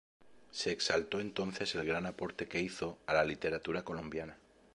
Se 0.49 0.71
exaltó 0.71 1.19
entonces 1.19 1.75
el 1.75 1.85
gran 1.85 2.07
aporte 2.07 2.47
que 2.47 2.59
hizo 2.59 2.97
a 3.05 3.13
la 3.13 3.23
literatura 3.23 3.83
Colombiana. 3.85 4.35